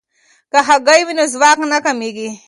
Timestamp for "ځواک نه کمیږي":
1.33-2.29